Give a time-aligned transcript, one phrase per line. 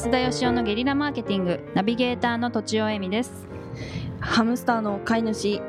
[0.00, 3.46] 安田義雄のゲリラマーケティングナビゲーターの土地尾恵美です。
[4.18, 5.60] ハムスターの飼い主、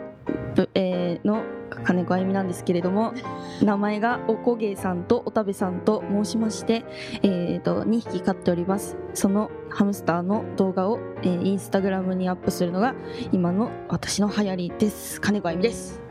[0.55, 1.43] ぶえーの
[1.83, 3.13] 金子あゆみなんですけれども
[3.61, 6.85] 名前がおこげさんとおたべさんと申しまして、
[7.23, 8.95] えー、と2匹飼っております。
[9.13, 12.95] そのハムスターの動画を、えーインスタグラムにアップするのが
[13.33, 15.19] 今の私の流行りです。
[15.19, 16.01] 金子あゆみです。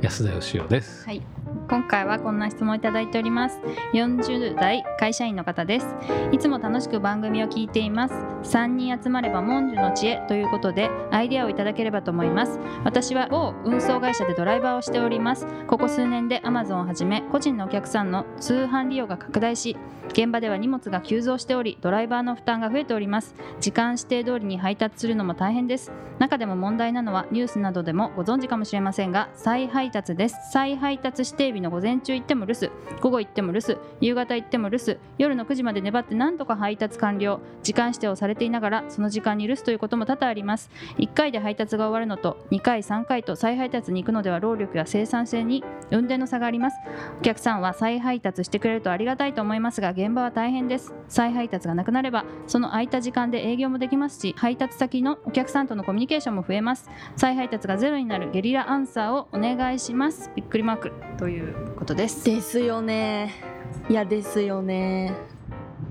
[0.00, 1.04] 安田義雄です。
[1.04, 1.39] はい
[1.70, 3.60] 今回はこんな質問いただいております。
[3.94, 5.86] 40代会社員の方です。
[6.32, 8.14] いつも楽しく番組を聞いています。
[8.42, 12.58] 3人集まれば文殊の知恵ということでアイデアをいただければと思います。
[12.82, 15.46] 私は某運送会社でドライバーをしております。
[15.68, 19.76] ここ数年で Amazon をはじめ個人のお客さんの通販利用が拡大し
[20.08, 23.36] 現場では荷物が急増しておりドライバーの負担が増えております。
[23.60, 25.92] 時間指定通りに配達するのも大変です。
[26.18, 30.36] 中でも問題なのはニュースなどでもご存知かもしれませんが再配達です。
[30.52, 40.70] 再配達指定日の午前中行っても留守午後行っても留守夕方行っても留守夜の9時まで粘って何とか配達完了時間指定をされていながらその時間に留守ということも多々あります。
[40.98, 46.76] 1回で配達が終わるのと2回3回と再配達に行くのでは労力や生産性に運転の差があります。
[47.18, 50.94] お客さんは再配達してくれるとありがたいと思いますが現場は大変です。
[51.08, 56.88] 再配達がなくなればその空いた時間で営業もできますし配達先のお客さんとのコミュニケーションも増えます。
[57.16, 60.30] 再配達がゼロになるゲリラアンサーをお願いします。
[60.34, 60.92] びっくりマーク。
[61.18, 62.24] ということです。
[62.24, 63.34] ですよね。
[63.88, 65.12] いやですよね。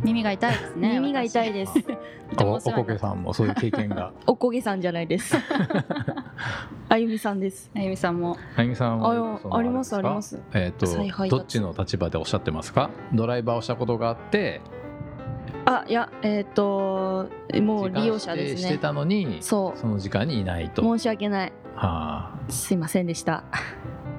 [0.04, 1.74] 耳が痛いですね耳が痛いです。
[2.42, 4.14] おおこげさんもそういう経験が。
[4.28, 5.36] おこげさんじゃないです。
[6.88, 7.70] あゆみさんです。
[7.76, 8.38] あゆみさんも。
[8.56, 9.12] あゆみさんは
[9.58, 10.40] ありますあります。
[10.54, 11.30] えっ、再配達。
[11.30, 12.90] とどっちの立場でおっしゃってますか？
[13.14, 14.62] ドライバーをしたことがあって、
[15.66, 17.28] あいやえっ、と
[17.62, 20.82] もう利用者です時間指定してねたのに、そその時間にいないと。
[20.82, 21.54] う申し訳ない。
[21.76, 23.44] はすいませんでした。
[23.52, 23.60] あ、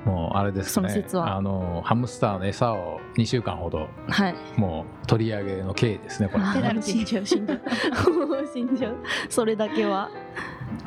[0.05, 0.73] もうあれですね。
[0.73, 1.37] その説は。
[1.37, 4.35] あのハムスターの餌を2週間ほどはい。
[4.57, 6.29] もう取り上げの刑ですね。
[6.29, 6.45] これ。
[6.55, 7.61] ペナルティ死んじゃう死んじゃう。
[8.53, 8.97] 死んじゃう。
[9.29, 10.11] それだけは。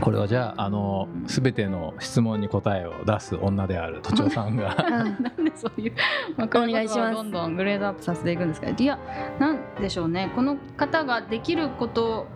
[0.01, 4.75] これはじゃああのすべての質問に答えを出す女である都庁さんが。
[4.79, 4.91] うん。
[5.23, 5.93] なんでそういう
[6.38, 7.15] お願いします。
[7.15, 8.69] どんどんグレードアップさせていくんですか。
[8.69, 8.97] いや
[9.39, 10.31] なんでしょうね。
[10.35, 12.27] この方ができること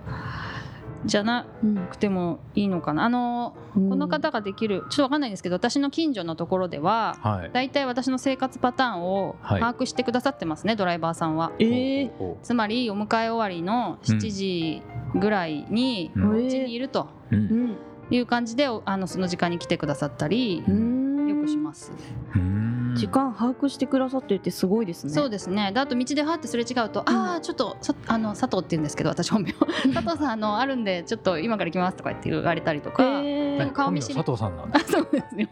[1.05, 3.03] じゃなうんくてもいいのかな。
[3.05, 7.51] あのこの方ができるちょっと分かんないんですけど私の近所のところでははい。
[7.53, 9.59] 大体私の生活パターンをはい。
[9.61, 11.51] 把握してくださってますね、ドライバーさんは。
[11.59, 14.81] えー、つまりお迎え終わりの7時
[15.15, 17.75] ぐらいにうちにいるとううんん。
[18.09, 21.27] いう感じでおあのその時間に来てくださったりうん。
[21.29, 21.91] よくします。
[22.35, 22.66] うん
[22.97, 25.13] 時間把握してくださってるってすごいですね。
[25.13, 25.71] そうですね。
[25.73, 29.67] であと道ではってすれ違うと、ああちょっとさあの佐藤って言うんですけど私本名佐
[30.07, 33.03] 藤さんあのあるんでちょっと今から行きますとか言って言われたりとか。
[33.03, 33.71] えー。
[33.71, 34.15] 顔見知り。
[34.15, 34.79] 佐藤さんなんだ。
[34.79, 35.47] あ そうですよ。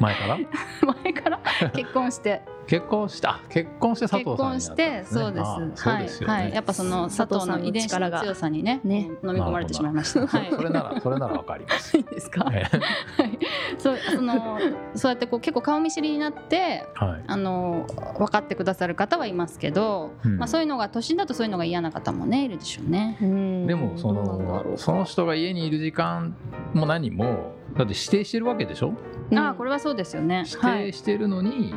[0.00, 0.38] 前から？
[1.04, 1.40] 前から？
[1.74, 5.42] 結婚して結婚したあ結婚して佐結藤さんにな婚してそうです。
[5.42, 6.54] あそうですよね、はいはい。
[6.54, 10.24] やっぱその佐藤の遺伝子の強さにねね飲み込まれてしまいました。
[10.24, 10.50] はい。
[10.52, 11.96] それならそれならわかります。
[11.96, 12.48] いいですか？
[12.52, 13.38] えはい。
[13.76, 14.58] そうその
[14.94, 17.24] そうやってこう結構顔見知りになってえはい。
[17.26, 17.86] あの
[18.18, 23.18] 分かってくださる方はいますけど、うんまあそういうのが都心だとそういうのが嫌な方もねいるでしょうね。
[23.20, 26.36] うんでもそどうなんだろうのその人が家にいる時間
[26.72, 28.92] も何もだって指定してるわけでしょ？
[29.32, 30.44] うんああこれはそうですよね。
[30.48, 30.84] 指はい。
[30.86, 31.74] 定してるのにい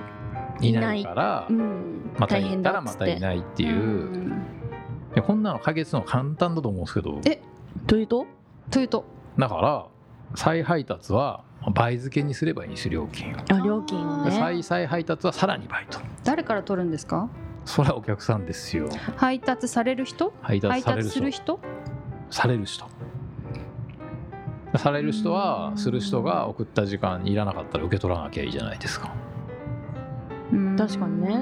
[0.59, 4.33] ないから、うんまた大行ったらまたていないっていう。
[5.25, 7.21] こんなの解決するの簡単だと思うんですけど。
[7.25, 7.41] え
[7.87, 8.25] というと？
[8.71, 9.05] というと？
[9.37, 9.85] だから
[10.35, 11.43] 再配達は
[11.73, 13.37] 倍付けにすればいいんですよ料金を。
[13.49, 15.99] あ料金をねで再再配達はさらに倍と。
[16.23, 17.29] 誰から取るんですか？
[17.65, 18.89] それはお客さんですよ。
[19.15, 20.33] 配達される人？
[20.41, 21.59] 配達配達される人する人？
[22.29, 22.85] される人
[24.75, 29.13] される人はうんする人が送った時間にいらなかったら受け取らなきゃいいじゃないですか。
[30.53, 30.75] うん。
[30.77, 31.35] 確かにね。
[31.35, 31.39] う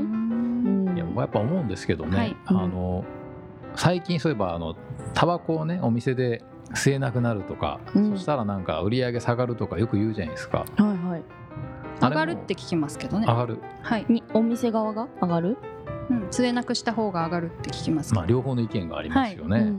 [0.94, 0.95] ん。
[0.95, 2.35] いや僕はやっぱ思うんですけどね、はい。
[2.45, 3.03] あの
[3.75, 4.75] 最近そういえばあの
[5.13, 8.11] タバコをねお店で吸えなくなるとか、うん。
[8.11, 10.59] そしたらなんか売り上げ下がるとかよく言うじゃないですか。
[10.59, 11.23] はいはい。
[12.01, 13.27] 上がるって聞きますけどね。
[13.27, 13.35] 上。
[13.35, 14.06] がる、はい。
[14.09, 15.07] にお店側が？
[15.21, 15.57] 上がる？
[16.09, 16.27] うん。
[16.30, 18.13] 吸えなくした方が上がるって聞きます。
[18.13, 19.69] まあ、両方の意見がありますよね、うんう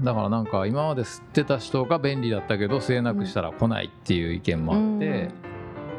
[0.00, 0.04] ん。
[0.04, 5.30] だからなんか今まで吸ってた人が便利だったけど吸えなくしたら来ないっていう意見もあって、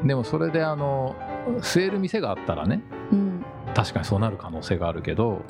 [0.05, 1.15] でもそれであの
[1.59, 2.81] 吸える店があったらね。
[3.11, 3.45] うん
[3.75, 5.41] 確かにそうなる可能性があるけど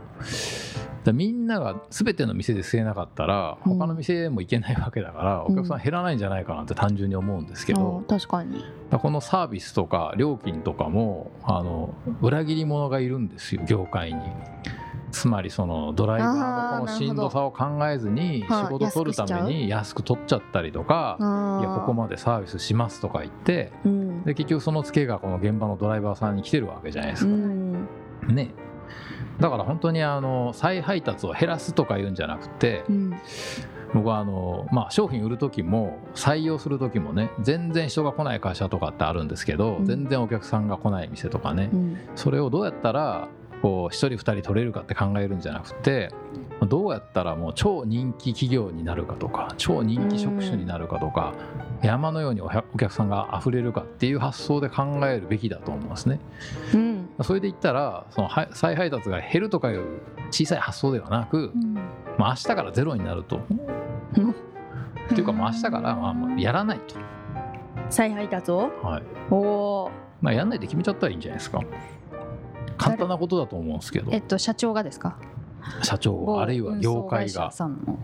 [1.03, 3.77] だみんなが全ての店で吸えなかったらうん。
[3.77, 8.63] 他の店も行けないわけだから、お客さん減らないんじゃないかなって単純に思うんですけど、あ確かに。
[8.91, 14.21] このサービスとか料金とかもあの裏切り者がいるんですよ業界に。
[15.13, 18.65] つまりそのドライバーのこのしんどさを考えずにはい。
[18.65, 24.23] 仕事取るために安く取っちゃったりとか、あいやここまでサービスしますとか言ってうん。
[24.23, 27.31] で結局そのツケがこの現場のドライバーさんに来てるわけじゃないですか。
[27.31, 27.87] うん。
[28.29, 28.49] ね。
[29.39, 33.13] だから本当にあの再配達を減らすとか言うんじゃなくてうん。
[33.93, 39.85] 僕はあの、まあ、商品売る時も採用する時もね全然人が来ない会社とかってあるんですけど、うん。
[39.85, 41.97] 全然お客さんが来ない店とかね、うん。
[42.15, 43.27] それをどうやったら
[43.63, 46.09] こう1人2人取れるかって考えるんじゃなくて
[46.67, 51.33] どうやったらもう超人気企業になるかとか超人気職種になるかとか
[51.81, 56.19] 山のようにお客さんが溢れるかっていう発想で考えるべきだと思いますね。
[56.73, 57.09] うん。
[57.21, 61.53] それで言ったらそのは再配達が減るとかいう小さい発想ではなく、
[62.17, 63.37] まあ、明日からゼロになると。
[63.37, 63.39] っ
[65.09, 66.95] ていうかもう明日からまあやらないと、
[67.89, 68.71] 再配達を？
[68.81, 69.03] はい。
[69.29, 71.59] おおまあ、やんないで決めちゃったらいいんじゃないですか
[72.77, 74.11] 簡単なことだと思うんですけど。
[74.11, 75.17] えっと社長がですか？
[75.81, 77.51] 社長あるいは業界が。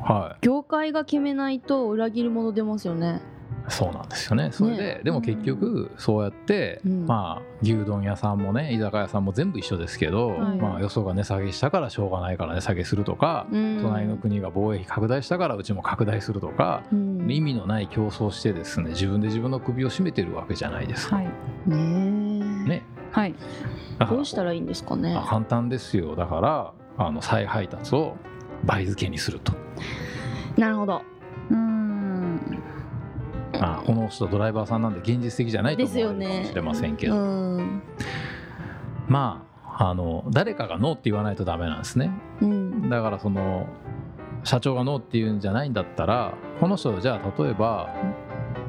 [0.02, 3.22] は業界が決めないと裏切り者出ますよね。
[3.68, 4.50] いそうなんですよね。
[4.52, 7.06] それで、でも結局そうやって、うん。
[7.06, 10.58] まあ牛丼屋さんもね居酒屋さんも全部一緒ですけど、はい。
[10.58, 13.80] まあ、よそが値下げしたからしょうがないから値下げするとか、うん。
[13.82, 17.30] 隣の国が貿易拡大したからうちも拡大するとか、うん。
[17.30, 21.18] 意味のない競争してですね自分で自分の首を絞めてるわけじゃないですか。
[21.18, 21.26] はい。
[21.68, 21.76] ね、
[23.12, 23.36] はい。
[24.10, 25.16] どうしたらいいんですかね？
[25.16, 26.16] あ簡単ですよ。
[26.16, 28.16] だからあの再配達を
[28.66, 29.54] 倍付けにすると、
[30.58, 31.02] なるほど。
[31.50, 32.60] うーん。
[33.60, 37.82] まあ、この人ドライバーさんなんで現実的じゃないと思われるかもしれませんけうど、ん。
[39.08, 42.12] まああの誰かがノーって言わないとダメなんですね。
[42.42, 42.90] うん。
[42.90, 43.68] だからその
[44.44, 47.90] 社長がノーって言うんじゃないんだったらこの人じゃあ例えば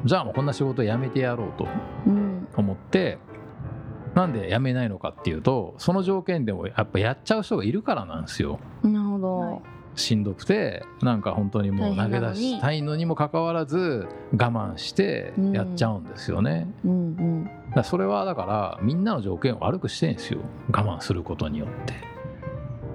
[0.03, 1.67] じゃあもうこんな仕事辞めてやろうと
[2.07, 2.47] うん。
[2.57, 3.17] 思って
[4.15, 8.59] なんで辞めないのかっていうとその条件でもやっぱやっちゃう人がいるからなんですよ。
[8.83, 9.59] なるほど、はい
[9.95, 17.43] しんどくてなんか本当にもう投げ出したいのにもかかわらず我慢してやっちゃうんですよね、うんうん。
[17.43, 20.39] だからそれはだからみんなの条件を悪くしてるんですよ。
[20.71, 21.93] 我慢することによって。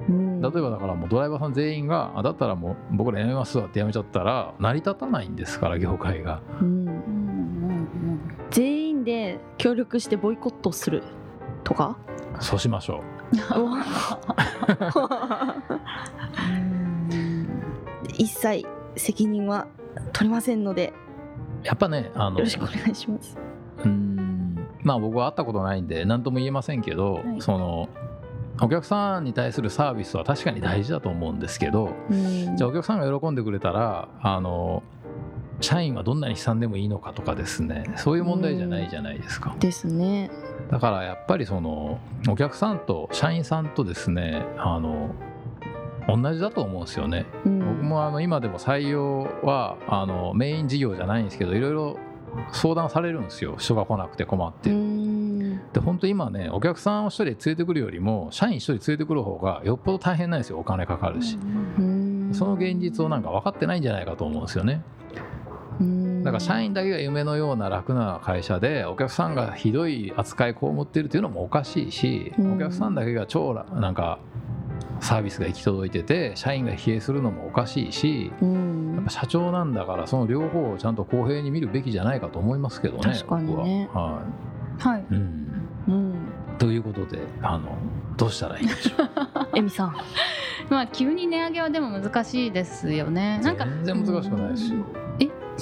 [0.09, 0.41] うん。
[0.41, 6.41] 例えばだからもうドライバーさん全員があだったらもう僕ら辞めますわって辞めちゃったら成り立たないんですから業界が。
[6.61, 6.67] うん。
[6.67, 7.87] うんうん
[8.51, 11.03] 全員で協力してボイコットする
[11.65, 11.97] とか？
[12.41, 13.37] そうしましょう。
[16.53, 17.63] ん。
[18.19, 18.67] 一切
[18.97, 19.67] 責任は
[20.13, 20.93] 取りませんので。
[21.63, 23.39] うやっぱねあのよろしくお願いします。
[23.79, 24.67] うーん。
[24.83, 27.41] まあ僕は会ったことないんで何とも言えませんけど、はい。
[27.41, 27.89] その
[28.61, 32.57] お客さんに対するサービスは確かに大事だと思うんですけどうん。
[32.57, 34.83] じゃあお客さんが喜んでくれたらあの
[35.61, 37.85] 社員はどんなに悲惨でもいいのかとかですね。
[37.97, 39.57] そういう問題じゃないじゃないですか。
[39.59, 40.31] ですね。
[40.71, 41.99] だからやっぱりその
[42.29, 45.15] お客さんと社員さんとですねあの
[46.09, 47.27] 同じだと思うんですよね。
[47.45, 47.59] うん。
[47.61, 51.99] 僕もあの今でも採用はあのメイン事業じゃないんですけどいろいろ
[52.53, 53.57] 相談されるんですよ。
[53.59, 54.71] 人が来なくて困って。
[54.71, 60.59] で本当今ねお客さんを一人連れてくるよりも社員一人連れてくる方がよっぽど大変なんですよ。
[60.59, 61.39] お金かかるし、
[61.79, 62.31] うん。
[62.33, 64.83] その現実をなんか分かってないんじゃないかと思うんですよね。
[64.91, 64.97] うん
[66.25, 72.55] だから社員だけが夢のような楽な会社でお客さんがひどい扱い被ってるっていうのもおかしいし、うん。
[72.55, 74.19] お客さんだけが超らなんか
[75.01, 78.95] サービスが行き届いてて社員が疲弊するのもおかしいしうん。
[78.95, 83.89] やっぱ社長なんだからその両方をちゃんと公平に見るべきじゃないかと思いますけどね確かにね。
[83.93, 84.05] 僕は。
[84.15, 84.23] は
[84.79, 85.01] はい。
[85.03, 86.15] いうん、うん。
[86.59, 87.77] ということであの
[88.17, 89.09] どうしたらいいんでしょう？
[89.59, 89.95] エミさん。
[90.71, 93.41] まあ急に値上げはでも難しいですよね。
[93.45, 94.79] なんか全然難しくないですよ。
[94.95, 95.06] え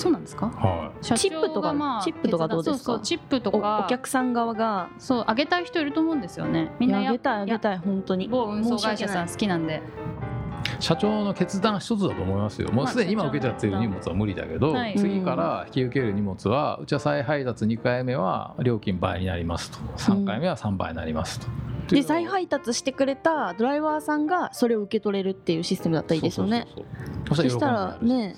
[0.04, 0.46] そうなんですか？
[0.46, 2.84] は社チップとか長がまあチップとかどうですか？
[2.84, 3.84] そうそうチップとおか。
[3.86, 4.90] お客さん側が。
[4.98, 6.72] そう上げたい人いると思うんですよね。
[6.78, 8.28] みんなやあげたいあげたい本当に。
[8.28, 9.76] 某運送会社さん好きなんで。
[9.76, 12.70] い、社長の決断一つだと思いますよ。
[12.70, 14.94] もうすでに今受けちゃってる荷物は無理だけど、はい。
[14.96, 19.78] 次から引き受ける荷物はうちは再配達2回目は料金倍になりますと。
[19.96, 21.46] 3回目は3倍になりますと。
[21.88, 26.66] で再配達してくれたドライバーさんがそれを受け取れるっていうシステムだったらいいですよね。
[26.74, 27.50] そうそうそうそう。
[27.50, 28.36] そしたらね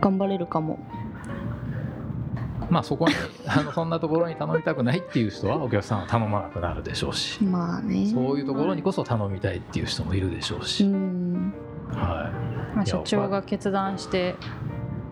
[0.00, 0.78] 頑張れるかも。
[2.70, 3.14] まあそこに
[3.46, 8.06] あのそんなところに頼みたくないっていう人はお客さんは頼まなくなるでしょうし、まあね。
[8.06, 11.52] そういうところにこそ頼みたいっていう人もいるでしょううし、ん。
[11.88, 12.30] は
[12.74, 14.36] まあ、社長が決断して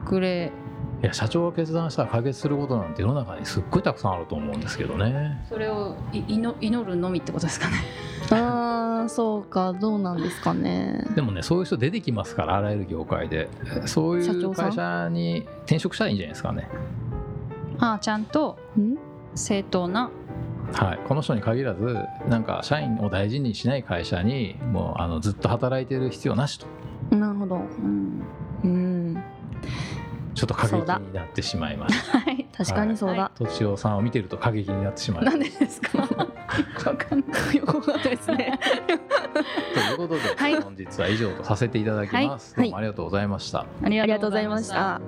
[0.06, 0.52] くれ。
[1.00, 5.44] い、いや社長が決断したら解決することなんて世の中にすっごいたくさんあると思うんですけどね。
[5.48, 7.74] それをい祈祈るのみってことですかね。
[8.30, 11.06] あーそうかどうなんですかね。
[11.14, 13.48] でもねそういう人出てきますからあらゆる業界で。
[13.86, 16.68] そういう会社に転職したらいいんじゃないですかね。
[17.78, 18.58] ああちゃんと？
[18.78, 18.96] ん？
[19.34, 20.10] 正当な？
[20.72, 26.66] はい、この人に限らずなんか社員を大事にしない会社にもうあのずっと働いてる必要なしと。
[27.16, 27.56] なるほど。
[27.56, 28.22] うん。
[28.64, 29.22] うん。
[30.34, 32.18] ちょっと過激になってしまいました。
[32.58, 35.98] はい確かにそうだ、とちおさんを見てると過激になってしまいまなんしでですか？
[35.98, 36.06] わ
[36.96, 37.56] かんない。
[37.56, 38.58] よかったですね。
[40.76, 42.64] 日は以上とさせていただきます、はい。
[42.64, 45.00] どうもありがとうございました、あありがとうございました。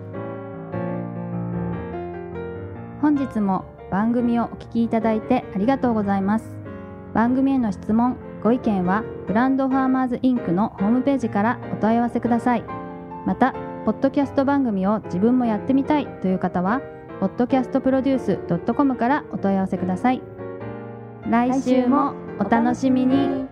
[3.02, 6.44] 本日も番組をお聞きいただいてありがとうございます。
[7.14, 12.64] 番組への質問ご意見はブランドファーマーズインクのホームページからお問い合わせください。
[13.26, 13.54] また
[13.84, 16.80] ポッドキャスト番組を自分もやってみたいという方は
[17.20, 20.22] podcastproduce.com からお問い合わせください。
[21.28, 23.49] 来週もお楽しみに。